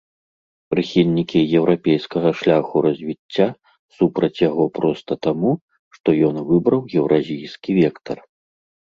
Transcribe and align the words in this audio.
Прыхільнікі 0.73 1.39
еўрапейскага 1.57 2.29
шляху 2.39 2.75
развіцця 2.85 3.45
супраць 3.97 4.37
яго 4.49 4.65
проста 4.77 5.13
таму, 5.27 5.51
што 5.99 6.09
ён 6.29 6.35
выбраў 6.49 6.81
еўразійскі 7.03 7.71
вектар. 7.81 8.17